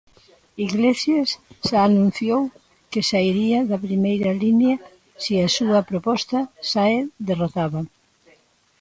Iglesias 0.65 1.29
xa 1.67 1.79
anunciou 1.89 2.41
que 2.91 3.07
sairía 3.11 3.59
da 3.69 3.83
primeira 3.87 4.31
liña 4.43 4.73
se 5.23 5.33
a 5.45 5.49
súa 5.57 5.79
proposta 5.89 6.39
sae 6.71 6.97
derrotada. 7.29 7.81